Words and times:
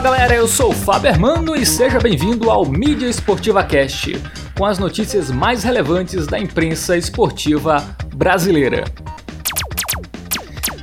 Fala 0.00 0.16
galera, 0.16 0.34
eu 0.34 0.48
sou 0.48 0.70
o 0.70 0.74
Fábio 0.74 1.10
Hermano 1.10 1.54
e 1.54 1.66
seja 1.66 1.98
bem-vindo 1.98 2.50
ao 2.50 2.64
Mídia 2.64 3.06
Esportiva 3.06 3.62
Cast, 3.62 4.18
com 4.56 4.64
as 4.64 4.78
notícias 4.78 5.30
mais 5.30 5.62
relevantes 5.62 6.26
da 6.26 6.38
imprensa 6.38 6.96
esportiva 6.96 7.84
brasileira. 8.14 8.84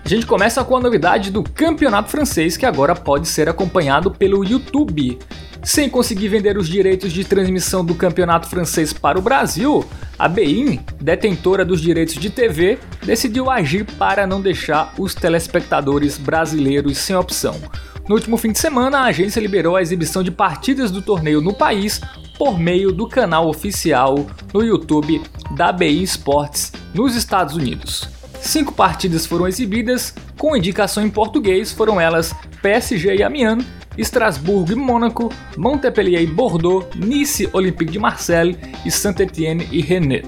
A 0.05 0.07
gente 0.07 0.27
começa 0.27 0.63
com 0.63 0.77
a 0.77 0.79
novidade 0.79 1.31
do 1.31 1.41
campeonato 1.41 2.11
francês 2.11 2.55
que 2.55 2.65
agora 2.65 2.93
pode 2.93 3.27
ser 3.27 3.49
acompanhado 3.49 4.11
pelo 4.11 4.45
YouTube. 4.45 5.17
Sem 5.63 5.89
conseguir 5.89 6.27
vender 6.27 6.55
os 6.55 6.67
direitos 6.67 7.11
de 7.11 7.23
transmissão 7.23 7.83
do 7.83 7.95
campeonato 7.95 8.47
francês 8.47 8.93
para 8.93 9.17
o 9.17 9.21
Brasil, 9.21 9.83
a 10.19 10.27
Bein, 10.27 10.79
detentora 11.01 11.65
dos 11.65 11.81
direitos 11.81 12.13
de 12.13 12.29
TV, 12.29 12.77
decidiu 13.03 13.49
agir 13.49 13.83
para 13.83 14.27
não 14.27 14.39
deixar 14.39 14.93
os 14.95 15.15
telespectadores 15.15 16.19
brasileiros 16.19 16.99
sem 16.99 17.15
opção. 17.15 17.59
No 18.07 18.15
último 18.15 18.37
fim 18.37 18.53
de 18.53 18.59
semana, 18.59 18.99
a 18.99 19.05
agência 19.07 19.41
liberou 19.41 19.75
a 19.75 19.81
exibição 19.81 20.23
de 20.23 20.31
partidas 20.31 20.89
do 20.89 21.01
torneio 21.01 21.41
no 21.41 21.53
país 21.53 21.99
por 22.37 22.57
meio 22.57 22.91
do 22.91 23.05
canal 23.05 23.49
oficial 23.49 24.25
no 24.53 24.63
YouTube 24.63 25.21
da 25.51 25.73
BI 25.73 26.03
Sports 26.03 26.71
nos 26.93 27.15
Estados 27.15 27.55
Unidos. 27.55 28.07
Cinco 28.39 28.73
partidas 28.73 29.25
foram 29.25 29.45
exibidas, 29.45 30.13
com 30.37 30.55
indicação 30.55 31.05
em 31.05 31.09
português, 31.09 31.73
foram 31.73 31.99
elas 31.99 32.33
PSG 32.61 33.17
e 33.17 33.23
Amiens, 33.23 33.65
Estrasburgo 33.97 34.71
e 34.71 34.75
Mônaco, 34.75 35.29
Montpellier 35.57 36.21
e 36.21 36.27
Bordeaux, 36.27 36.87
Nice, 36.95 37.49
Olympique 37.51 37.91
de 37.91 37.99
Marseille 37.99 38.57
e 38.85 38.91
Saint-Étienne 38.91 39.67
e 39.69 39.81
Rennes. 39.81 40.23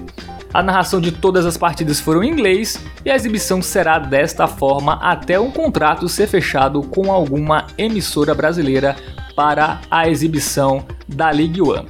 A 0.52 0.62
narração 0.64 1.00
de 1.00 1.12
todas 1.12 1.46
as 1.46 1.56
partidas 1.56 2.00
foram 2.00 2.24
em 2.24 2.30
inglês 2.30 2.84
e 3.04 3.10
a 3.10 3.14
exibição 3.14 3.62
será 3.62 4.00
desta 4.00 4.48
forma 4.48 4.94
até 4.94 5.38
um 5.38 5.50
contrato 5.50 6.08
ser 6.08 6.26
fechado 6.26 6.82
com 6.82 7.12
alguma 7.12 7.68
emissora 7.78 8.34
brasileira 8.34 8.96
para 9.36 9.80
a 9.88 10.08
exibição 10.08 10.84
da 11.06 11.30
Ligue 11.30 11.62
1. 11.62 11.86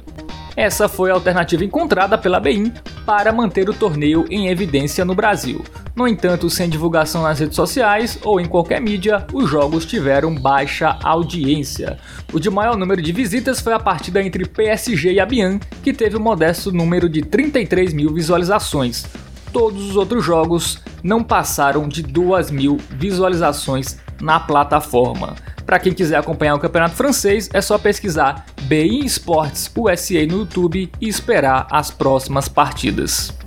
Essa 0.55 0.87
foi 0.87 1.09
a 1.09 1.15
alternativa 1.15 1.65
encontrada 1.65 2.19
pela 2.19 2.39
BIM 2.39 2.71
para 3.03 3.31
manter 3.31 3.67
o 3.67 3.73
torneio 3.73 4.25
em 4.29 4.49
evidência 4.49 5.03
no 5.03 5.15
Brasil. 5.15 5.63
No 5.93 6.07
entanto, 6.07 6.49
sem 6.49 6.69
divulgação 6.69 7.23
nas 7.23 7.39
redes 7.39 7.55
sociais 7.55 8.17
ou 8.23 8.39
em 8.39 8.45
qualquer 8.45 8.79
mídia, 8.79 9.25
os 9.33 9.49
jogos 9.49 9.85
tiveram 9.85 10.33
baixa 10.33 10.97
audiência. 11.03 11.97
O 12.31 12.39
de 12.39 12.49
maior 12.49 12.77
número 12.77 13.01
de 13.01 13.11
visitas 13.11 13.59
foi 13.59 13.73
a 13.73 13.79
partida 13.79 14.23
entre 14.23 14.45
PSG 14.45 15.11
e 15.11 15.19
Abian, 15.19 15.59
que 15.83 15.91
teve 15.91 16.15
um 16.15 16.21
modesto 16.21 16.71
número 16.71 17.09
de 17.09 17.21
33 17.21 17.93
mil 17.93 18.13
visualizações. 18.13 19.05
Todos 19.51 19.89
os 19.89 19.95
outros 19.97 20.23
jogos 20.23 20.79
não 21.03 21.21
passaram 21.21 21.89
de 21.89 22.01
2 22.01 22.51
mil 22.51 22.77
visualizações 22.91 23.97
na 24.21 24.39
plataforma. 24.39 25.35
Para 25.65 25.77
quem 25.79 25.93
quiser 25.93 26.17
acompanhar 26.17 26.55
o 26.55 26.59
campeonato 26.59 26.95
francês, 26.95 27.49
é 27.53 27.61
só 27.61 27.77
pesquisar 27.77 28.45
BI 28.61 29.05
Sports 29.05 29.69
USA 29.75 30.25
no 30.25 30.39
YouTube 30.39 30.89
e 31.01 31.07
esperar 31.07 31.67
as 31.69 31.91
próximas 31.91 32.47
partidas. 32.47 33.40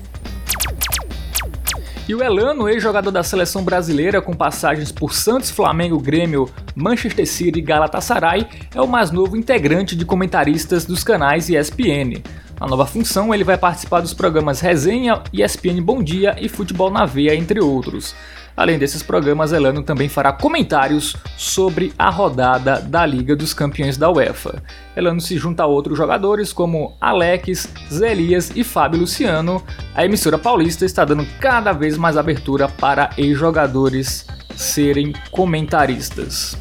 E 2.06 2.14
o 2.14 2.22
Elano, 2.22 2.68
ex-jogador 2.68 3.10
da 3.10 3.22
seleção 3.22 3.64
brasileira 3.64 4.20
com 4.20 4.34
passagens 4.34 4.92
por 4.92 5.14
Santos, 5.14 5.48
Flamengo, 5.48 5.98
Grêmio, 5.98 6.50
Manchester 6.76 7.26
City 7.26 7.60
e 7.60 7.62
Galatasaray, 7.62 8.46
é 8.74 8.80
o 8.82 8.86
mais 8.86 9.10
novo 9.10 9.38
integrante 9.38 9.96
de 9.96 10.04
comentaristas 10.04 10.84
dos 10.84 11.02
canais 11.02 11.48
ESPN. 11.48 12.22
Na 12.60 12.66
nova 12.66 12.84
função, 12.84 13.34
ele 13.34 13.42
vai 13.42 13.56
participar 13.56 14.02
dos 14.02 14.12
programas 14.12 14.60
Resenha, 14.60 15.22
ESPN 15.32 15.80
Bom 15.80 16.02
Dia 16.02 16.36
e 16.38 16.46
Futebol 16.46 16.90
na 16.90 17.06
Veia, 17.06 17.34
entre 17.34 17.58
outros. 17.58 18.14
Além 18.56 18.78
desses 18.78 19.02
programas, 19.02 19.52
Elano 19.52 19.82
também 19.82 20.08
fará 20.08 20.32
comentários 20.32 21.16
sobre 21.36 21.92
a 21.98 22.08
rodada 22.08 22.80
da 22.80 23.04
Liga 23.04 23.34
dos 23.34 23.52
Campeões 23.52 23.96
da 23.96 24.10
UEFA. 24.10 24.62
Elano 24.96 25.20
se 25.20 25.36
junta 25.36 25.64
a 25.64 25.66
outros 25.66 25.98
jogadores 25.98 26.52
como 26.52 26.96
Alex, 27.00 27.68
Zé 27.92 28.12
Elias 28.12 28.52
e 28.54 28.62
Fábio 28.62 29.00
Luciano. 29.00 29.62
A 29.94 30.04
emissora 30.04 30.38
paulista 30.38 30.84
está 30.84 31.04
dando 31.04 31.26
cada 31.40 31.72
vez 31.72 31.98
mais 31.98 32.16
abertura 32.16 32.68
para 32.68 33.10
ex-jogadores 33.18 34.26
serem 34.56 35.12
comentaristas. 35.32 36.56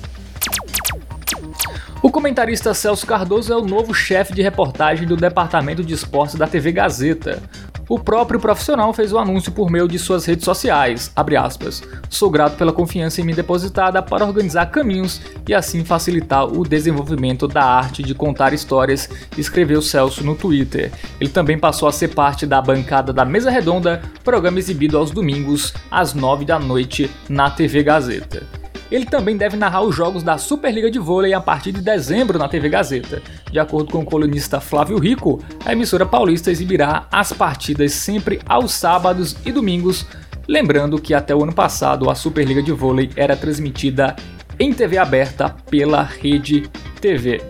O 2.01 2.11
comentarista 2.11 2.73
Celso 2.73 3.07
Cardoso 3.07 3.53
é 3.53 3.55
o 3.55 3.63
novo 3.63 3.93
chefe 3.93 4.33
de 4.33 4.41
reportagem 4.41 5.07
do 5.07 5.15
Departamento 5.15 5.83
de 5.83 5.93
Esportes 5.93 6.35
da 6.35 6.47
TV 6.47 6.71
Gazeta. 6.71 7.41
O 7.87 7.99
próprio 7.99 8.39
profissional 8.39 8.93
fez 8.93 9.11
o 9.11 9.17
anúncio 9.17 9.51
por 9.51 9.69
meio 9.69 9.87
de 9.87 9.99
suas 9.99 10.25
redes 10.25 10.45
sociais, 10.45 11.11
aspas, 11.39 11.83
Sou 12.09 12.29
grato 12.29 12.55
pela 12.55 12.71
confiança 12.71 13.19
em 13.19 13.25
mim 13.25 13.33
depositada 13.33 14.01
para 14.01 14.25
organizar 14.25 14.67
caminhos 14.67 15.21
e 15.47 15.53
assim 15.53 15.83
facilitar 15.83 16.45
o 16.45 16.63
desenvolvimento 16.63 17.47
da 17.47 17.63
arte 17.63 18.01
de 18.01 18.15
contar 18.15 18.53
histórias, 18.53 19.09
escreveu 19.37 19.81
Celso 19.81 20.23
no 20.23 20.35
Twitter. 20.35 20.91
Ele 21.19 21.29
também 21.29 21.59
passou 21.59 21.87
a 21.87 21.91
ser 21.91 22.09
parte 22.09 22.45
da 22.45 22.61
bancada 22.61 23.11
da 23.11 23.25
Mesa 23.25 23.51
Redonda, 23.51 24.01
programa 24.23 24.59
exibido 24.59 24.97
aos 24.97 25.11
domingos 25.11 25.73
às 25.91 26.13
9 26.13 26.45
da 26.45 26.57
noite 26.57 27.11
na 27.27 27.49
TV 27.49 27.83
Gazeta. 27.83 28.62
Ele 28.93 29.05
também 29.05 29.35
deve 29.35 29.57
narrar 29.57 29.81
os 29.81 29.95
jogos 29.95 30.21
da 30.21 30.37
Superliga 30.37 30.91
de 30.91 30.99
Vôlei 30.99 31.33
a 31.33 31.41
partir 31.41 31.71
de 31.71 31.81
dezembro 31.81 32.37
na 32.37 32.47
TV 32.47 32.69
Gazeta. 32.69 33.23
De 33.51 33.57
acordo 33.57 33.91
com 33.91 34.01
o 34.01 34.05
colunista 34.05 34.61
Flávio 34.61 34.99
Rico, 34.99 35.43
a 35.65 35.73
emissora 35.73 36.05
paulista 36.05 36.51
exibirá 36.51 37.07
as 37.11 37.33
partidas 37.33 37.91
sempre 37.93 38.39
aos 38.45 38.71
sábados 38.71 39.35
e 39.43 39.51
domingos, 39.51 40.05
lembrando 40.47 41.01
que 41.01 41.15
até 41.15 41.35
o 41.35 41.41
ano 41.41 41.55
passado 41.55 42.07
a 42.07 42.13
Superliga 42.13 42.61
de 42.61 42.71
Vôlei 42.71 43.09
era 43.15 43.35
transmitida 43.35 44.15
em 44.59 44.71
TV 44.71 44.99
aberta 44.99 45.49
pela 45.71 46.03
Rede 46.03 46.69
TV. 47.01 47.41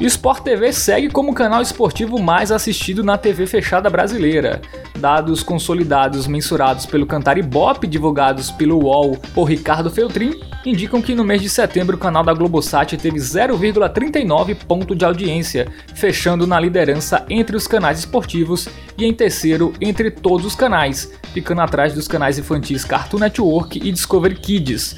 Sport 0.00 0.44
TV 0.44 0.72
segue 0.72 1.08
como 1.08 1.32
o 1.32 1.34
canal 1.34 1.60
esportivo 1.60 2.16
mais 2.20 2.52
assistido 2.52 3.02
na 3.02 3.18
TV 3.18 3.44
fechada 3.48 3.90
brasileira. 3.90 4.62
Dados 5.02 5.42
consolidados 5.42 6.28
mensurados 6.28 6.86
pelo 6.86 7.04
Cantar 7.04 7.36
Ibope, 7.36 7.88
divulgados 7.88 8.52
pelo 8.52 8.84
UOL 8.84 9.18
por 9.34 9.46
Ricardo 9.46 9.90
Feltrin, 9.90 10.40
indicam 10.64 11.02
que 11.02 11.12
no 11.12 11.24
mês 11.24 11.42
de 11.42 11.50
setembro 11.50 11.96
o 11.96 11.98
canal 11.98 12.22
da 12.22 12.32
Globosat 12.32 12.96
teve 12.96 13.18
0,39 13.18 14.54
ponto 14.54 14.94
de 14.94 15.04
audiência, 15.04 15.66
fechando 15.92 16.46
na 16.46 16.60
liderança 16.60 17.26
entre 17.28 17.56
os 17.56 17.66
canais 17.66 17.98
esportivos 17.98 18.68
e 18.96 19.04
em 19.04 19.12
terceiro 19.12 19.72
entre 19.80 20.08
todos 20.08 20.46
os 20.46 20.54
canais, 20.54 21.12
ficando 21.34 21.62
atrás 21.62 21.92
dos 21.94 22.06
canais 22.06 22.38
infantis 22.38 22.84
Cartoon 22.84 23.18
Network 23.18 23.80
e 23.84 23.90
Discovery 23.90 24.36
Kids. 24.36 24.94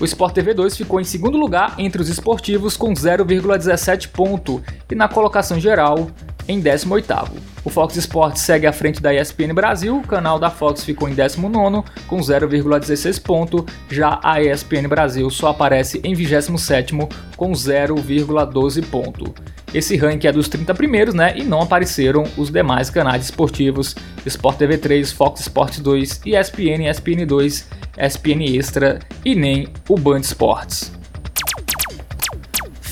O 0.00 0.04
Sport 0.04 0.34
TV 0.34 0.54
2 0.54 0.76
ficou 0.76 1.00
em 1.00 1.04
segundo 1.04 1.38
lugar 1.38 1.76
entre 1.78 2.02
os 2.02 2.08
esportivos 2.08 2.76
com 2.76 2.92
0,17 2.92 4.08
ponto 4.08 4.60
e 4.90 4.94
na 4.96 5.06
colocação 5.06 5.60
geral 5.60 6.10
em 6.48 6.60
18º. 6.60 7.55
O 7.66 7.68
Fox 7.68 7.96
Sports 7.96 8.42
segue 8.42 8.64
à 8.64 8.72
frente 8.72 9.02
da 9.02 9.12
ESPN 9.12 9.52
Brasil, 9.52 9.96
o 9.96 10.06
canal 10.06 10.38
da 10.38 10.48
Fox 10.48 10.84
ficou 10.84 11.08
em 11.08 11.16
19º 11.16 11.84
com 12.06 12.18
0,16 12.18 13.20
ponto, 13.20 13.66
já 13.90 14.20
a 14.22 14.40
ESPN 14.40 14.86
Brasil 14.88 15.28
só 15.30 15.48
aparece 15.48 16.00
em 16.04 16.14
27º 16.14 17.12
com 17.36 17.50
0,12 17.50 18.86
ponto. 18.88 19.34
Esse 19.74 19.96
ranking 19.96 20.28
é 20.28 20.32
dos 20.32 20.48
30 20.48 20.72
primeiros, 20.76 21.12
né, 21.12 21.36
e 21.36 21.42
não 21.42 21.60
apareceram 21.60 22.22
os 22.36 22.52
demais 22.52 22.88
canais 22.88 23.24
esportivos, 23.24 23.96
Sport 24.24 24.58
TV 24.58 24.78
3, 24.78 25.10
Fox 25.10 25.40
Sports 25.40 25.80
2, 25.80 26.20
ESPN, 26.24 26.88
ESPN 26.88 27.26
2, 27.26 27.68
ESPN 27.98 28.56
Extra 28.56 29.00
e 29.24 29.34
nem 29.34 29.66
o 29.88 29.98
Band 29.98 30.20
Sports. 30.20 30.92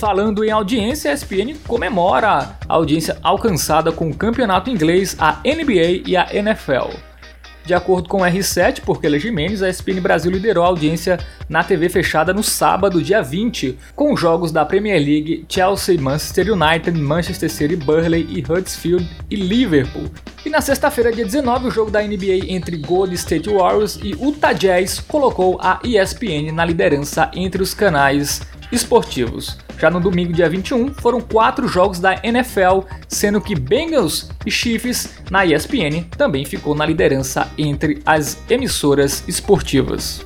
Falando 0.05 0.45
em 0.45 0.51
audiência, 0.51 1.11
a 1.11 1.15
ESPN 1.15 1.55
comemora 1.67 2.29
a 2.29 2.75
audiência 2.75 3.17
alcançada 3.23 3.91
com 3.91 4.11
o 4.11 4.15
campeonato 4.15 4.69
inglês, 4.69 5.17
a 5.19 5.41
NBA 5.43 6.03
e 6.07 6.15
a 6.15 6.29
NFL. 6.31 6.95
De 7.65 7.73
acordo 7.73 8.07
com 8.07 8.19
o 8.19 8.21
R7, 8.21 8.83
por 8.83 9.01
Keller 9.01 9.19
Jimenez, 9.19 9.63
a 9.63 9.71
ESPN 9.71 10.03
Brasil 10.03 10.31
liderou 10.31 10.63
a 10.63 10.67
audiência 10.67 11.19
na 11.49 11.65
TV 11.65 11.89
fechada 11.89 12.35
no 12.35 12.43
sábado, 12.43 13.03
dia 13.03 13.23
20, 13.23 13.79
com 13.97 14.15
jogos 14.15 14.53
da 14.53 14.67
Premier 14.67 14.99
League, 15.03 15.47
Chelsea, 15.49 15.99
Manchester 15.99 16.53
United, 16.53 17.01
Manchester 17.01 17.51
City, 17.51 17.75
Burley 17.75 18.27
e 18.29 18.41
Huddersfield 18.41 19.09
e 19.31 19.37
Liverpool. 19.37 20.11
E 20.45 20.51
na 20.51 20.61
sexta-feira, 20.61 21.11
dia 21.11 21.25
19, 21.25 21.69
o 21.69 21.71
jogo 21.71 21.91
da 21.91 22.03
NBA 22.03 22.45
entre 22.49 22.77
Golden 22.77 23.15
State 23.15 23.49
Warriors 23.49 23.99
e 24.03 24.11
Utah 24.11 24.53
Jazz 24.53 25.01
colocou 25.01 25.59
a 25.63 25.81
ESPN 25.83 26.53
na 26.53 26.67
liderança 26.67 27.31
entre 27.35 27.63
os 27.63 27.73
canais 27.73 28.43
esportivos. 28.75 29.57
Já 29.79 29.91
no 29.91 30.01
domingo, 30.01 30.33
dia 30.33 30.49
21, 30.49 30.95
foram 30.95 31.21
quatro 31.21 31.67
jogos 31.69 31.99
da 31.99 32.21
NFL, 32.23 32.81
sendo 33.09 33.41
que 33.41 33.55
Bengals 33.55 34.31
e 34.47 34.51
Chiefs 34.51 35.19
na 35.31 35.45
ESPN 35.45 36.05
também 36.17 36.45
ficou 36.45 36.75
na 36.75 36.87
liderança 36.87 37.51
entre 37.59 38.01
as 38.05 38.39
emissoras 38.49 39.25
esportivas. 39.27 40.25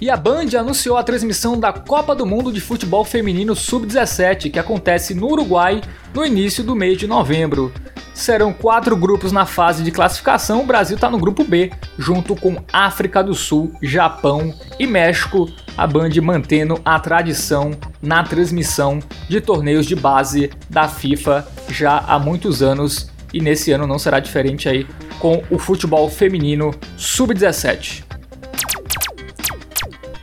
E 0.00 0.10
a 0.10 0.16
Band 0.16 0.48
anunciou 0.58 0.96
a 0.96 1.02
transmissão 1.02 1.58
da 1.58 1.72
Copa 1.72 2.14
do 2.14 2.26
Mundo 2.26 2.52
de 2.52 2.60
Futebol 2.60 3.04
Feminino 3.04 3.56
Sub-17, 3.56 4.50
que 4.50 4.58
acontece 4.58 5.14
no 5.14 5.28
Uruguai 5.28 5.80
no 6.12 6.26
início 6.26 6.62
do 6.62 6.76
mês 6.76 6.98
de 6.98 7.06
novembro. 7.06 7.72
Serão 8.14 8.52
quatro 8.52 8.96
grupos 8.96 9.32
na 9.32 9.44
fase 9.44 9.82
de 9.82 9.90
classificação. 9.90 10.62
O 10.62 10.66
Brasil 10.66 10.94
está 10.94 11.10
no 11.10 11.18
grupo 11.18 11.44
B, 11.44 11.72
junto 11.98 12.34
com 12.36 12.62
África 12.72 13.22
do 13.22 13.34
Sul, 13.34 13.72
Japão 13.82 14.54
e 14.78 14.86
México 14.86 15.50
a 15.76 15.86
Band 15.86 16.10
mantendo 16.22 16.80
a 16.84 16.98
tradição 16.98 17.72
na 18.00 18.22
transmissão 18.22 19.00
de 19.28 19.40
torneios 19.40 19.86
de 19.86 19.96
base 19.96 20.50
da 20.70 20.88
FIFA 20.88 21.46
já 21.68 21.98
há 21.98 22.18
muitos 22.18 22.62
anos 22.62 23.10
e 23.32 23.40
nesse 23.40 23.72
ano 23.72 23.86
não 23.86 23.98
será 23.98 24.20
diferente 24.20 24.68
aí 24.68 24.86
com 25.18 25.42
o 25.50 25.58
futebol 25.58 26.08
feminino 26.08 26.72
sub-17. 26.96 28.04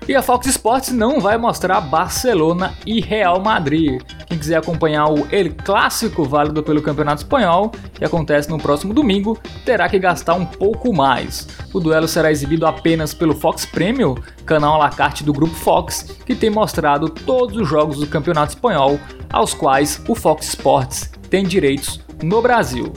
E 0.07 0.15
a 0.15 0.21
Fox 0.21 0.47
Sports 0.47 0.91
não 0.91 1.19
vai 1.19 1.37
mostrar 1.37 1.79
Barcelona 1.81 2.73
e 2.85 3.01
Real 3.01 3.41
Madrid. 3.41 4.01
Quem 4.31 4.39
quiser 4.39 4.55
acompanhar 4.55 5.09
o 5.09 5.27
El 5.29 5.53
Clássico 5.53 6.23
válido 6.23 6.63
pelo 6.63 6.81
Campeonato 6.81 7.23
Espanhol, 7.23 7.69
que 7.93 8.05
acontece 8.05 8.49
no 8.49 8.57
próximo 8.57 8.93
domingo, 8.93 9.37
terá 9.65 9.89
que 9.89 9.99
gastar 9.99 10.35
um 10.35 10.45
pouco 10.45 10.93
mais. 10.93 11.49
O 11.73 11.81
duelo 11.81 12.07
será 12.07 12.31
exibido 12.31 12.65
apenas 12.65 13.13
pelo 13.13 13.35
Fox 13.35 13.65
Premium, 13.65 14.15
canal 14.45 14.75
à 14.75 14.85
la 14.85 14.89
carte 14.89 15.21
do 15.25 15.33
grupo 15.33 15.53
Fox, 15.53 16.15
que 16.25 16.33
tem 16.33 16.49
mostrado 16.49 17.09
todos 17.09 17.57
os 17.57 17.67
jogos 17.67 17.97
do 17.97 18.07
Campeonato 18.07 18.53
Espanhol, 18.53 18.97
aos 19.29 19.53
quais 19.53 20.01
o 20.07 20.15
Fox 20.15 20.47
Sports 20.47 21.11
tem 21.29 21.43
direitos 21.43 21.99
no 22.23 22.41
Brasil. 22.41 22.93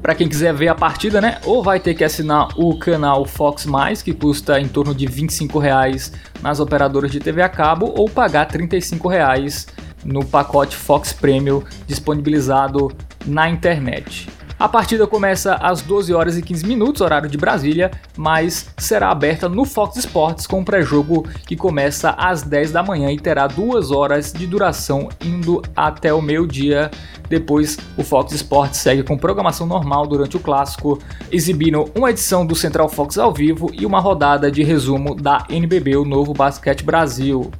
Para 0.00 0.14
quem 0.14 0.26
quiser 0.26 0.54
ver 0.54 0.68
a 0.68 0.74
partida, 0.74 1.20
né, 1.20 1.40
ou 1.44 1.62
vai 1.62 1.78
ter 1.78 1.92
que 1.92 2.04
assinar 2.04 2.48
o 2.58 2.78
canal 2.78 3.26
Fox+, 3.26 3.66
que 4.02 4.14
custa 4.14 4.58
em 4.58 4.68
torno 4.68 4.94
de 4.94 5.06
25 5.06 5.58
reais 5.58 6.10
nas 6.40 6.58
operadoras 6.58 7.10
de 7.10 7.20
TV 7.20 7.42
a 7.42 7.50
cabo, 7.50 7.92
ou 7.94 8.08
pagar 8.08 8.46
35 8.46 9.06
reais 9.08 9.66
no 10.04 10.24
pacote 10.24 10.76
Fox 10.76 11.12
Premium 11.12 11.62
disponibilizado 11.86 12.92
na 13.26 13.48
internet. 13.48 14.28
A 14.56 14.68
partida 14.68 15.04
começa 15.04 15.54
às 15.56 15.82
12 15.82 16.14
horas 16.14 16.38
e 16.38 16.42
15 16.42 16.64
minutos, 16.64 17.00
horário 17.00 17.28
de 17.28 17.36
Brasília, 17.36 17.90
mas 18.16 18.72
será 18.78 19.10
aberta 19.10 19.48
no 19.48 19.64
Fox 19.64 19.96
Sports 19.96 20.46
com 20.46 20.60
um 20.60 20.64
pré-jogo 20.64 21.28
que 21.44 21.56
começa 21.56 22.10
às 22.10 22.42
10 22.42 22.70
da 22.70 22.82
manhã 22.82 23.10
e 23.10 23.18
terá 23.18 23.48
duas 23.48 23.90
horas 23.90 24.32
de 24.32 24.46
duração 24.46 25.08
indo 25.22 25.60
até 25.74 26.14
o 26.14 26.22
meio-dia. 26.22 26.88
Depois, 27.28 27.76
o 27.96 28.04
Fox 28.04 28.32
Sports 28.32 28.78
segue 28.78 29.02
com 29.02 29.18
programação 29.18 29.66
normal 29.66 30.06
durante 30.06 30.36
o 30.36 30.40
clássico, 30.40 31.00
exibindo 31.32 31.90
uma 31.94 32.10
edição 32.10 32.46
do 32.46 32.54
Central 32.54 32.88
Fox 32.88 33.18
ao 33.18 33.32
vivo 33.32 33.70
e 33.72 33.84
uma 33.84 33.98
rodada 33.98 34.52
de 34.52 34.62
resumo 34.62 35.16
da 35.16 35.44
NBB, 35.48 35.96
o 35.96 36.04
Novo 36.04 36.32
Basquete 36.32 36.84
Brasil. 36.84 37.50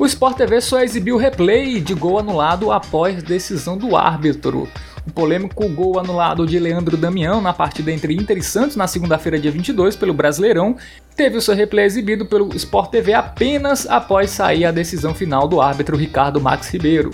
O 0.00 0.06
Sport 0.06 0.38
TV 0.38 0.62
só 0.62 0.80
exibiu 0.80 1.18
replay 1.18 1.78
de 1.78 1.92
gol 1.92 2.18
anulado 2.18 2.72
após 2.72 3.22
decisão 3.22 3.76
do 3.76 3.94
árbitro. 3.94 4.66
O 5.06 5.10
polêmico 5.12 5.68
gol 5.68 5.98
anulado 5.98 6.46
de 6.46 6.58
Leandro 6.58 6.96
Damião 6.96 7.42
na 7.42 7.52
partida 7.52 7.92
entre 7.92 8.14
Inter 8.14 8.38
e 8.38 8.42
Santos 8.42 8.76
na 8.76 8.86
segunda-feira, 8.86 9.38
dia 9.38 9.50
22, 9.50 9.96
pelo 9.96 10.14
Brasileirão, 10.14 10.74
teve 11.14 11.36
o 11.36 11.42
seu 11.42 11.54
replay 11.54 11.84
exibido 11.84 12.24
pelo 12.24 12.48
Sport 12.56 12.90
TV 12.90 13.12
apenas 13.12 13.86
após 13.86 14.30
sair 14.30 14.64
a 14.64 14.70
decisão 14.70 15.14
final 15.14 15.46
do 15.46 15.60
árbitro 15.60 15.98
Ricardo 15.98 16.40
Max 16.40 16.70
Ribeiro. 16.70 17.10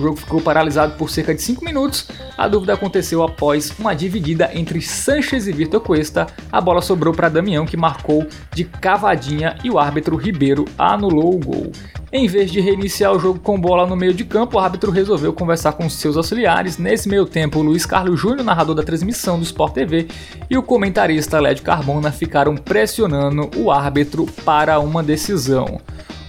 O 0.00 0.02
jogo 0.02 0.16
ficou 0.16 0.40
paralisado 0.40 0.94
por 0.94 1.10
cerca 1.10 1.34
de 1.34 1.42
5 1.42 1.62
minutos. 1.62 2.08
A 2.38 2.48
dúvida 2.48 2.72
aconteceu 2.72 3.22
após 3.22 3.70
uma 3.78 3.94
dividida 3.94 4.50
entre 4.54 4.80
Sanchez 4.80 5.46
e 5.46 5.52
Vitor 5.52 5.82
Cuesta. 5.82 6.26
A 6.50 6.58
bola 6.58 6.80
sobrou 6.80 7.12
para 7.12 7.28
Damião, 7.28 7.66
que 7.66 7.76
marcou 7.76 8.26
de 8.50 8.64
cavadinha 8.64 9.58
e 9.62 9.70
o 9.70 9.78
árbitro 9.78 10.16
Ribeiro 10.16 10.64
anulou 10.78 11.34
o 11.34 11.38
gol. 11.38 11.72
Em 12.10 12.26
vez 12.26 12.50
de 12.50 12.60
reiniciar 12.60 13.12
o 13.12 13.20
jogo 13.20 13.40
com 13.40 13.60
bola 13.60 13.86
no 13.86 13.94
meio 13.94 14.14
de 14.14 14.24
campo, 14.24 14.56
o 14.56 14.60
árbitro 14.60 14.90
resolveu 14.90 15.34
conversar 15.34 15.72
com 15.74 15.88
seus 15.90 16.16
auxiliares. 16.16 16.78
Nesse 16.78 17.06
meio 17.06 17.26
tempo, 17.26 17.60
Luiz 17.60 17.84
Carlos 17.84 18.18
Júnior, 18.18 18.42
narrador 18.42 18.74
da 18.74 18.82
transmissão 18.82 19.38
do 19.38 19.44
Sport 19.44 19.74
TV, 19.74 20.08
e 20.48 20.56
o 20.56 20.62
comentarista 20.62 21.38
Lédio 21.38 21.62
Carbona 21.62 22.10
ficaram 22.10 22.56
pressionando 22.56 23.50
o 23.54 23.70
árbitro 23.70 24.24
para 24.44 24.80
uma 24.80 25.02
decisão. 25.02 25.78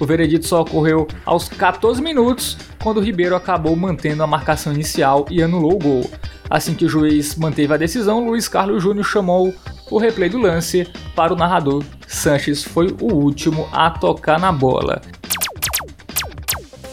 O 0.02 0.06
veredito 0.06 0.48
só 0.48 0.62
ocorreu 0.62 1.08
aos 1.24 1.48
14 1.48 2.02
minutos, 2.02 2.58
quando 2.82 2.98
o 2.98 3.02
Ribeiro 3.02 3.36
acabou 3.36 3.76
mantendo 3.76 4.24
a 4.24 4.28
marcação 4.28 4.74
inicial 4.74 5.28
e 5.30 5.44
anulou 5.44 5.74
o 5.74 5.78
gol. 5.78 6.12
Assim 6.50 6.74
que 6.74 6.86
o 6.86 6.90
juiz 6.90 7.36
manteve 7.36 7.72
a 7.72 7.78
decisão, 7.78 8.26
Luiz 8.26 8.48
Carlos 8.48 8.82
Júnior 8.82 9.06
chamou 9.06 9.54
o 9.92 10.00
replay 10.00 10.28
do 10.28 10.40
lance 10.40 10.88
para 11.16 11.32
o 11.32 11.36
narrador. 11.36 11.84
Sanches 12.08 12.64
foi 12.64 12.88
o 13.00 13.14
último 13.14 13.70
a 13.72 13.92
tocar 13.92 14.40
na 14.40 14.52
bola. 14.52 15.04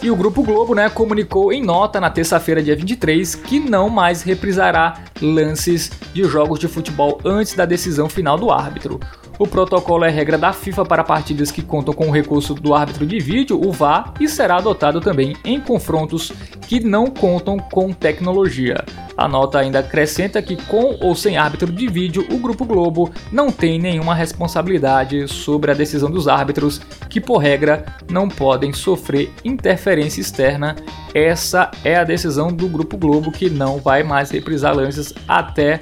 E 0.02 0.10
o 0.10 0.16
Grupo 0.16 0.42
Globo 0.42 0.74
né, 0.74 0.90
comunicou 0.90 1.50
em 1.50 1.62
nota 1.62 1.98
na 1.98 2.10
terça-feira, 2.10 2.62
dia 2.62 2.76
23, 2.76 3.34
que 3.36 3.58
não 3.58 3.88
mais 3.88 4.20
reprisará 4.20 5.02
lances 5.22 5.90
de 6.12 6.24
jogos 6.24 6.58
de 6.58 6.68
futebol 6.68 7.18
antes 7.24 7.54
da 7.54 7.64
decisão 7.64 8.06
final 8.06 8.36
do 8.36 8.50
árbitro. 8.50 9.00
O 9.38 9.46
protocolo 9.46 10.04
é 10.04 10.10
regra 10.10 10.36
da 10.36 10.52
FIFA 10.52 10.84
para 10.84 11.04
partidas 11.04 11.52
que 11.52 11.62
contam 11.62 11.94
com 11.94 12.08
o 12.08 12.10
recurso 12.10 12.54
do 12.54 12.74
árbitro 12.74 13.06
de 13.06 13.20
vídeo, 13.20 13.60
o 13.64 13.70
VAR, 13.70 14.12
e 14.18 14.28
será 14.28 14.56
adotado 14.56 15.00
também 15.00 15.36
em 15.44 15.60
confrontos 15.60 16.32
que 16.62 16.80
não 16.80 17.06
contam 17.06 17.56
com 17.56 17.92
tecnologia. 17.92 18.84
A 19.16 19.28
nota 19.28 19.60
ainda 19.60 19.78
acrescenta 19.78 20.42
que, 20.42 20.56
com 20.64 20.98
ou 21.00 21.14
sem 21.14 21.36
árbitro 21.36 21.70
de 21.70 21.86
vídeo, 21.86 22.26
o 22.32 22.38
Grupo 22.38 22.64
Globo 22.64 23.12
não 23.30 23.50
tem 23.50 23.78
nenhuma 23.78 24.14
responsabilidade 24.14 25.28
sobre 25.28 25.70
a 25.70 25.74
decisão 25.74 26.10
dos 26.10 26.26
árbitros, 26.26 26.80
que, 27.08 27.20
por 27.20 27.38
regra, 27.38 27.84
não 28.10 28.28
podem 28.28 28.72
sofrer 28.72 29.32
interferência 29.44 30.20
externa. 30.20 30.74
Essa 31.14 31.70
é 31.84 31.96
a 31.96 32.04
decisão 32.04 32.52
do 32.52 32.68
Grupo 32.68 32.96
Globo, 32.96 33.30
que 33.30 33.48
não 33.48 33.78
vai 33.78 34.02
mais 34.02 34.30
reprisar 34.30 34.74
lances 34.74 35.14
até 35.26 35.80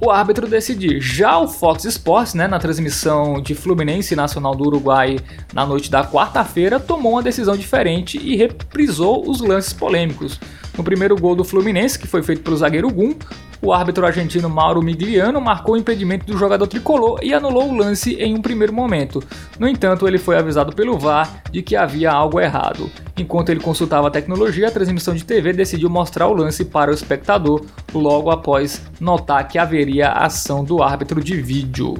o 0.00 0.10
árbitro 0.10 0.46
decidir. 0.46 1.00
Já 1.00 1.38
o 1.38 1.48
Fox 1.48 1.84
Sports, 1.84 2.34
né, 2.34 2.46
na 2.46 2.58
transmissão 2.58 3.40
de 3.40 3.54
Fluminense 3.54 4.14
Nacional 4.14 4.54
do 4.54 4.64
Uruguai 4.64 5.18
na 5.52 5.64
noite 5.66 5.90
da 5.90 6.06
quarta-feira, 6.06 6.78
tomou 6.78 7.12
uma 7.12 7.22
decisão 7.22 7.56
diferente 7.56 8.18
e 8.18 8.36
reprisou 8.36 9.28
os 9.28 9.40
lances 9.40 9.72
polêmicos. 9.72 10.38
No 10.76 10.84
primeiro 10.84 11.16
gol 11.16 11.34
do 11.34 11.44
Fluminense, 11.44 11.98
que 11.98 12.06
foi 12.06 12.22
feito 12.22 12.42
pelo 12.42 12.56
zagueiro 12.56 12.90
Gum, 12.90 13.14
o 13.60 13.72
árbitro 13.72 14.06
argentino 14.06 14.48
Mauro 14.48 14.82
Migliano 14.82 15.40
marcou 15.40 15.74
o 15.74 15.78
impedimento 15.78 16.26
do 16.26 16.36
jogador 16.36 16.66
tricolor 16.66 17.18
e 17.22 17.32
anulou 17.32 17.70
o 17.70 17.76
lance 17.76 18.14
em 18.14 18.34
um 18.34 18.42
primeiro 18.42 18.72
momento. 18.72 19.22
No 19.58 19.66
entanto, 19.66 20.06
ele 20.06 20.18
foi 20.18 20.36
avisado 20.36 20.74
pelo 20.74 20.98
VAR 20.98 21.42
de 21.50 21.62
que 21.62 21.74
havia 21.74 22.10
algo 22.10 22.40
errado. 22.40 22.90
Enquanto 23.16 23.48
ele 23.48 23.60
consultava 23.60 24.08
a 24.08 24.10
tecnologia, 24.10 24.68
a 24.68 24.70
transmissão 24.70 25.14
de 25.14 25.24
TV 25.24 25.52
decidiu 25.52 25.88
mostrar 25.88 26.28
o 26.28 26.34
lance 26.34 26.64
para 26.64 26.90
o 26.90 26.94
espectador 26.94 27.64
logo 27.94 28.30
após 28.30 28.82
notar 29.00 29.48
que 29.48 29.58
haveria 29.58 30.10
ação 30.12 30.62
do 30.62 30.82
árbitro 30.82 31.22
de 31.22 31.40
vídeo. 31.40 31.94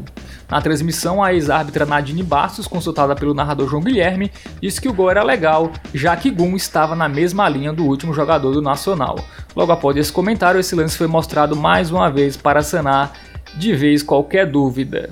Na 0.48 0.60
transmissão, 0.60 1.22
a 1.22 1.34
ex-árbitra 1.34 1.84
Nadine 1.84 2.22
Bastos, 2.22 2.68
consultada 2.68 3.16
pelo 3.16 3.34
narrador 3.34 3.68
João 3.68 3.82
Guilherme, 3.82 4.30
disse 4.60 4.80
que 4.80 4.88
o 4.88 4.92
gol 4.92 5.10
era 5.10 5.24
legal, 5.24 5.72
já 5.92 6.16
que 6.16 6.30
Gum 6.30 6.54
estava 6.54 6.94
na 6.94 7.08
mesma 7.08 7.48
linha 7.48 7.72
do 7.72 7.84
último 7.84 8.14
jogador 8.14 8.52
do 8.52 8.62
Nacional. 8.62 9.16
Logo 9.56 9.72
após 9.72 9.96
esse 9.96 10.12
comentário, 10.12 10.60
esse 10.60 10.74
lance 10.74 10.96
foi 10.96 11.08
mostrado 11.08 11.56
mais 11.56 11.90
uma 11.90 12.10
vez 12.10 12.36
para 12.36 12.62
sanar 12.62 13.12
de 13.56 13.74
vez 13.74 14.02
qualquer 14.02 14.46
dúvida. 14.46 15.10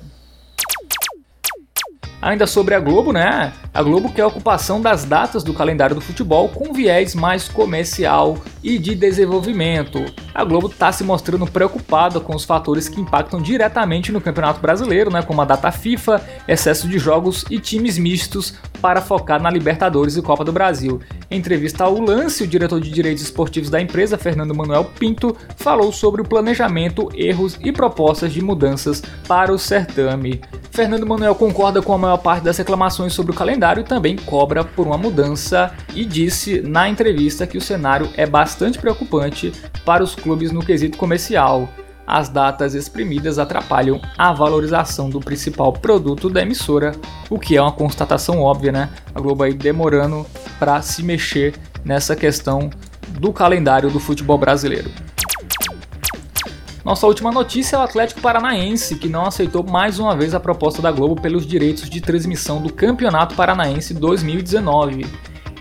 Ainda 2.22 2.46
sobre 2.46 2.74
a 2.74 2.80
Globo, 2.80 3.12
né? 3.12 3.52
A 3.72 3.82
Globo 3.82 4.10
quer 4.10 4.22
a 4.22 4.26
ocupação 4.28 4.80
das 4.80 5.04
datas 5.04 5.44
do 5.44 5.52
calendário 5.52 5.94
do 5.94 6.00
futebol 6.00 6.48
com 6.48 6.72
viés 6.72 7.14
mais 7.14 7.48
comercial 7.48 8.38
e 8.64 8.78
de 8.78 8.94
desenvolvimento. 8.94 10.02
A 10.34 10.42
Globo 10.42 10.68
está 10.68 10.90
se 10.90 11.04
mostrando 11.04 11.46
preocupada 11.46 12.18
com 12.18 12.34
os 12.34 12.44
fatores 12.44 12.88
que 12.88 13.00
impactam 13.00 13.40
diretamente 13.40 14.10
no 14.10 14.20
Campeonato 14.20 14.60
Brasileiro, 14.60 15.12
né, 15.12 15.22
como 15.22 15.42
a 15.42 15.44
data 15.44 15.70
FIFA, 15.70 16.20
excesso 16.48 16.88
de 16.88 16.98
jogos 16.98 17.44
e 17.50 17.60
times 17.60 17.98
mistos 17.98 18.54
para 18.80 19.02
focar 19.02 19.40
na 19.40 19.50
Libertadores 19.50 20.16
e 20.16 20.22
Copa 20.22 20.44
do 20.44 20.52
Brasil. 20.52 21.00
Em 21.30 21.38
entrevista 21.38 21.84
ao 21.84 22.00
Lance, 22.00 22.42
o 22.42 22.46
diretor 22.46 22.80
de 22.80 22.90
direitos 22.90 23.22
esportivos 23.22 23.68
da 23.68 23.80
empresa, 23.80 24.16
Fernando 24.16 24.54
Manuel 24.54 24.84
Pinto, 24.98 25.36
falou 25.56 25.92
sobre 25.92 26.22
o 26.22 26.24
planejamento, 26.24 27.10
erros 27.14 27.58
e 27.62 27.70
propostas 27.70 28.32
de 28.32 28.42
mudanças 28.42 29.02
para 29.28 29.52
o 29.52 29.58
certame. 29.58 30.40
Fernando 30.70 31.06
Manuel 31.06 31.34
concorda 31.34 31.80
com 31.80 31.92
a 31.92 31.98
maior 31.98 32.16
parte 32.16 32.44
das 32.44 32.56
reclamações 32.56 33.12
sobre 33.12 33.30
o 33.30 33.34
calendário 33.34 33.82
e 33.82 33.84
também 33.84 34.16
cobra 34.16 34.64
por 34.64 34.86
uma 34.86 34.98
mudança 34.98 35.72
e 35.94 36.04
disse 36.04 36.60
na 36.60 36.88
entrevista 36.88 37.46
que 37.46 37.58
o 37.58 37.60
cenário 37.60 38.08
é 38.16 38.26
bastante 38.26 38.53
preocupante 38.78 39.52
para 39.84 40.02
os 40.02 40.14
clubes 40.14 40.52
no 40.52 40.64
quesito 40.64 40.98
comercial. 40.98 41.68
As 42.06 42.28
datas 42.28 42.74
exprimidas 42.74 43.38
atrapalham 43.38 44.00
a 44.18 44.32
valorização 44.32 45.08
do 45.08 45.20
principal 45.20 45.72
produto 45.72 46.28
da 46.28 46.42
emissora, 46.42 46.92
o 47.30 47.38
que 47.38 47.56
é 47.56 47.62
uma 47.62 47.72
constatação 47.72 48.40
óbvia, 48.40 48.72
né? 48.72 48.90
A 49.14 49.20
Globo 49.20 49.42
aí 49.42 49.54
demorando 49.54 50.26
para 50.58 50.82
se 50.82 51.02
mexer 51.02 51.54
nessa 51.84 52.14
questão 52.14 52.68
do 53.18 53.32
calendário 53.32 53.90
do 53.90 53.98
futebol 53.98 54.36
brasileiro. 54.36 54.90
Nossa 56.84 57.06
última 57.06 57.32
notícia 57.32 57.76
é 57.76 57.78
o 57.78 57.82
Atlético 57.82 58.20
Paranaense, 58.20 58.96
que 58.96 59.08
não 59.08 59.24
aceitou 59.24 59.62
mais 59.62 59.98
uma 59.98 60.14
vez 60.14 60.34
a 60.34 60.40
proposta 60.40 60.82
da 60.82 60.92
Globo 60.92 61.18
pelos 61.18 61.46
direitos 61.46 61.88
de 61.88 61.98
transmissão 62.02 62.60
do 62.60 62.70
Campeonato 62.70 63.34
Paranaense 63.34 63.94
2019. 63.94 65.06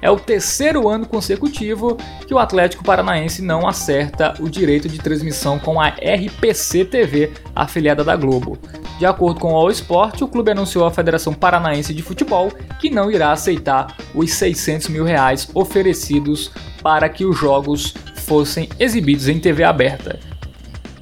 É 0.04 0.12
o 0.12 0.20
terceiro 0.20 0.90
ano 0.90 1.06
consecutivo 1.06 1.96
que 2.28 2.34
o 2.34 2.38
Atlético 2.38 2.84
Paranaense 2.84 3.42
não 3.42 3.66
acerta 3.66 4.34
o 4.42 4.50
direito 4.50 4.90
de 4.90 5.00
transmissão 5.00 5.58
com 5.58 5.80
a 5.80 5.88
RPC 5.88 6.84
TV, 6.84 7.32
afiliada 7.56 8.04
da 8.04 8.14
Globo. 8.18 8.60
De 9.00 9.06
acordo 9.06 9.40
com 9.40 9.54
o 9.54 9.56
All 9.56 9.72
Sport, 9.72 10.20
o 10.20 10.28
clube 10.28 10.52
anunciou 10.52 10.86
à 10.86 10.92
Federação 10.92 11.34
Paranaense 11.34 11.94
de 11.94 12.04
Futebol 12.04 12.52
que 12.82 12.90
não 12.90 13.10
irá 13.10 13.32
aceitar 13.32 13.96
os 14.14 14.30
600 14.34 14.90
mil 14.90 15.06
reais 15.06 15.50
oferecidos 15.54 16.52
para 16.82 17.08
que 17.08 17.24
os 17.24 17.38
jogos 17.38 17.94
fossem 18.26 18.68
exibidos 18.78 19.30
em 19.30 19.40
TV 19.40 19.64
aberta. 19.64 20.20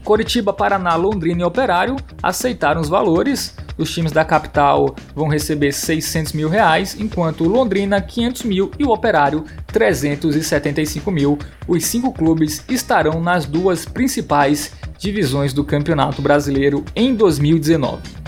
Coritiba, 0.04 0.54
Paraná, 0.54 0.96
Londrina 0.96 1.42
e 1.42 1.44
Operário 1.44 1.96
aceitaram 2.22 2.82
os 2.82 2.90
valores. 2.90 3.56
Os 3.78 3.92
times 3.92 4.12
da 4.12 4.26
capital 4.26 4.96
vão 5.16 5.28
receber 5.28 5.72
600 5.72 6.34
mil 6.34 6.50
reais, 6.50 6.96
enquanto 7.00 7.44
Londrina 7.44 8.02
500 8.02 8.44
mil 8.44 8.72
e 8.78 8.84
o 8.84 8.92
Operário 8.92 9.46
375 9.68 11.10
mil. 11.12 11.40
Os 11.68 11.86
cinco 11.86 12.12
clubes 12.12 12.64
estarão 12.70 13.22
nas 13.22 13.46
duas 13.46 13.86
principais 13.86 14.72
divisões 14.98 15.54
do 15.54 15.64
Campeonato 15.64 16.22
Brasileiro 16.22 16.86
em 16.96 17.16
2019. 17.16 18.22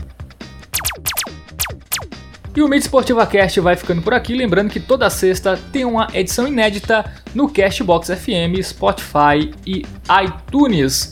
E 2.56 2.62
o 2.62 2.68
Mídia 2.68 2.86
Esportiva 2.86 3.26
Cast 3.26 3.60
vai 3.60 3.76
ficando 3.76 4.04
por 4.04 4.14
aqui, 4.14 4.36
lembrando 4.36 4.70
que 4.70 4.80
toda 4.80 5.10
sexta 5.10 5.60
tem 5.72 5.86
uma 5.86 6.08
edição 6.14 6.48
inédita 6.48 7.04
no 7.34 7.50
Castbox 7.50 8.10
FM, 8.10 8.62
Spotify 8.62 9.52
e 9.66 9.84
iTunes. 10.24 11.10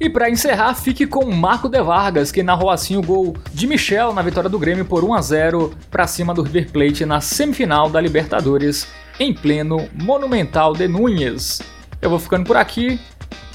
E 0.00 0.08
para 0.08 0.30
encerrar, 0.30 0.74
fique 0.74 1.06
com 1.06 1.24
Marco 1.26 1.68
De 1.68 1.82
Vargas, 1.82 2.30
que 2.30 2.40
narrou 2.42 2.70
assim 2.70 2.96
o 2.96 3.02
gol 3.02 3.36
de 3.52 3.66
Michel 3.66 4.12
na 4.12 4.22
vitória 4.22 4.48
do 4.48 4.58
Grêmio 4.58 4.84
por 4.84 5.02
1 5.02 5.14
a 5.14 5.20
0 5.20 5.74
para 5.90 6.06
cima 6.06 6.32
do 6.32 6.42
River 6.42 6.70
Plate 6.70 7.04
na 7.04 7.20
semifinal 7.20 7.90
da 7.90 8.00
Libertadores, 8.00 8.86
em 9.18 9.34
pleno 9.34 9.88
Monumental 9.92 10.72
de 10.72 10.86
Núñez. 10.86 11.60
Eu 12.00 12.10
vou 12.10 12.18
ficando 12.20 12.46
por 12.46 12.56
aqui. 12.56 13.00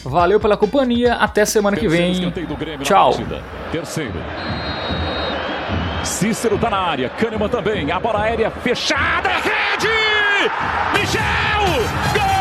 Valeu 0.04 0.38
pela 0.38 0.58
companhia, 0.58 1.14
até 1.14 1.46
semana 1.46 1.78
que 1.78 1.88
vem. 1.88 2.30
Tchau. 2.82 3.14
Terceiro. 3.72 4.14
Cícero 6.04 6.58
tá 6.58 6.70
na 6.70 6.80
área, 6.80 7.10
Kahneman 7.10 7.48
também, 7.48 7.90
a 7.90 7.98
bola 7.98 8.24
aérea 8.24 8.52
fechada, 8.52 9.30
rede! 9.30 9.88
Michel! 10.94 11.64
Gol! 12.14 12.33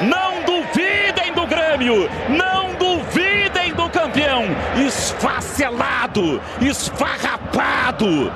Não 0.00 0.42
duvidem 0.44 1.32
do 1.32 1.46
Grêmio, 1.46 2.08
não 2.28 2.74
duvidem 2.74 3.72
do 3.74 3.88
campeão. 3.90 4.44
Esfacelado, 4.86 6.40
esfarrapado. 6.60 8.32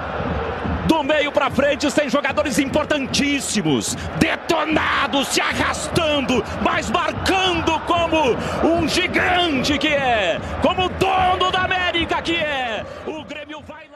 Do 0.87 1.03
meio 1.05 1.31
para 1.31 1.51
frente 1.51 1.91
tem 1.93 2.11
jogadores 2.11 2.59
importantíssimos, 2.59 3.95
detonados, 4.19 5.29
se 5.29 5.41
arrastando, 5.41 6.45
mas 6.61 6.91
marcando 6.91 7.79
como 7.81 8.37
um 8.67 8.89
gigante 8.89 9.79
que 9.79 9.89
é, 9.89 10.41
como 10.61 10.89
dono 10.89 11.51
da 11.53 11.61
América 11.63 12.21
que 12.21 12.35
é. 12.35 12.85
O 13.07 13.25
Grêmio 13.25 13.63
vai. 13.67 13.92